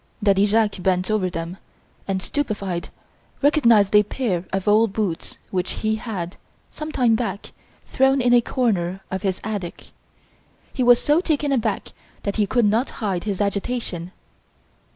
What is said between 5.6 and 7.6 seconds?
he had, some time back,